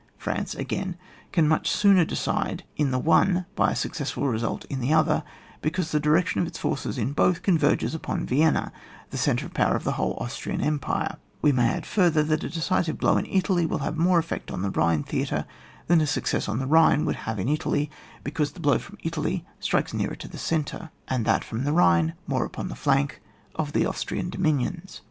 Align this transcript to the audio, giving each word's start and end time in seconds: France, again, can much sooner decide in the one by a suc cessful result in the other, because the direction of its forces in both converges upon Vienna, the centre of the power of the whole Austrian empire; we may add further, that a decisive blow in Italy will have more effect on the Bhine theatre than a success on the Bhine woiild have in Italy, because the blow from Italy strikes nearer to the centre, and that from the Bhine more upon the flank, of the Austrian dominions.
France, 0.17 0.55
again, 0.55 0.97
can 1.31 1.47
much 1.47 1.69
sooner 1.69 2.03
decide 2.03 2.63
in 2.75 2.89
the 2.89 2.97
one 2.97 3.45
by 3.55 3.69
a 3.69 3.75
suc 3.75 3.91
cessful 3.91 4.31
result 4.31 4.65
in 4.65 4.79
the 4.79 4.91
other, 4.91 5.23
because 5.61 5.91
the 5.91 5.99
direction 5.99 6.41
of 6.41 6.47
its 6.47 6.57
forces 6.57 6.97
in 6.97 7.13
both 7.13 7.43
converges 7.43 7.93
upon 7.93 8.25
Vienna, 8.25 8.71
the 9.11 9.17
centre 9.19 9.45
of 9.45 9.51
the 9.53 9.55
power 9.55 9.75
of 9.75 9.83
the 9.83 9.91
whole 9.91 10.17
Austrian 10.19 10.59
empire; 10.59 11.17
we 11.43 11.51
may 11.51 11.69
add 11.69 11.85
further, 11.85 12.23
that 12.23 12.43
a 12.43 12.49
decisive 12.49 12.97
blow 12.97 13.15
in 13.15 13.27
Italy 13.27 13.63
will 13.63 13.77
have 13.85 13.95
more 13.95 14.17
effect 14.17 14.49
on 14.49 14.63
the 14.63 14.71
Bhine 14.71 15.03
theatre 15.05 15.45
than 15.85 16.01
a 16.01 16.07
success 16.07 16.49
on 16.49 16.57
the 16.57 16.65
Bhine 16.65 17.05
woiild 17.05 17.13
have 17.27 17.37
in 17.37 17.47
Italy, 17.47 17.91
because 18.23 18.53
the 18.53 18.59
blow 18.59 18.79
from 18.79 18.97
Italy 19.03 19.45
strikes 19.59 19.93
nearer 19.93 20.15
to 20.15 20.27
the 20.27 20.39
centre, 20.39 20.89
and 21.09 21.25
that 21.25 21.43
from 21.43 21.63
the 21.63 21.71
Bhine 21.71 22.13
more 22.25 22.43
upon 22.43 22.69
the 22.69 22.75
flank, 22.75 23.21
of 23.53 23.71
the 23.73 23.85
Austrian 23.85 24.31
dominions. 24.31 24.99